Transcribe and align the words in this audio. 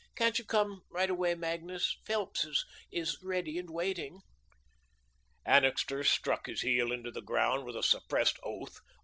Can't 0.15 0.39
you 0.39 0.45
come 0.45 0.81
right 0.89 1.11
away, 1.11 1.35
Magnus? 1.35 1.95
Phelps 2.07 2.65
is 2.91 3.19
ready 3.21 3.59
and 3.59 3.69
waiting." 3.69 4.21
Annixter 5.45 6.03
struck 6.03 6.47
his 6.47 6.61
heel 6.61 6.91
into 6.91 7.11
the 7.11 7.21
ground 7.21 7.65
with 7.65 7.75
a 7.75 7.83
suppressed 7.83 8.39
oath. 8.41 8.79